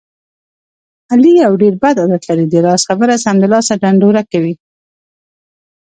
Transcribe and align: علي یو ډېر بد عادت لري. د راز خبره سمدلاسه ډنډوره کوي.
علي 1.11 1.31
یو 1.43 1.53
ډېر 1.61 1.73
بد 1.83 1.95
عادت 2.01 2.21
لري. 2.29 2.45
د 2.49 2.53
راز 2.65 2.81
خبره 2.89 3.15
سمدلاسه 3.25 3.73
ډنډوره 3.81 4.23
کوي. 4.31 4.53